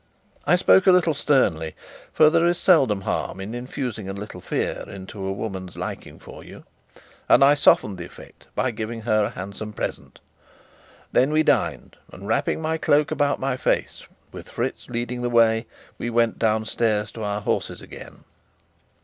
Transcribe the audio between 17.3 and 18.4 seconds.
horses again.